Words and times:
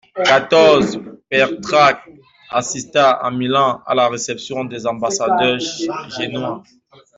quatorze 0.25 0.97
Pétrarque 1.29 2.09
assista 2.49 3.11
à 3.11 3.29
Milan 3.29 3.81
à 3.85 3.93
la 3.93 4.09
réception 4.09 4.65
des 4.65 4.87
ambassadeurs 4.87 5.59
génois. 6.17 6.63